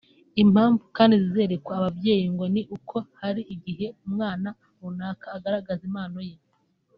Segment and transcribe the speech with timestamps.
[0.43, 6.37] Impamvu kandi zizerekwa ababyeyi ngo ni uko hari igihe umwana runaka agaragaza impano ye